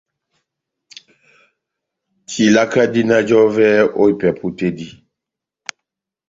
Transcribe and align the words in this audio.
Tilaka 2.29 2.81
dina 2.93 3.17
jɔvɛ 3.29 3.67
ó 3.99 4.03
ipɛpu 4.13 4.47
tɛ́ 4.57 4.69
dí. 4.77 4.87